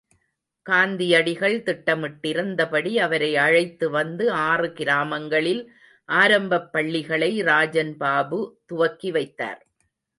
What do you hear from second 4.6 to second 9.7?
கிராமங்களில் ஆரம்பப் பள்ளிகளை ராஜன்பாபு துவக்கி வைத்தார்.